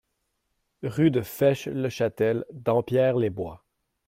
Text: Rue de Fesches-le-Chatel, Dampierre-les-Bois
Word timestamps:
Rue 0.81 1.11
de 1.11 1.21
Fesches-le-Chatel, 1.21 2.43
Dampierre-les-Bois 2.51 3.63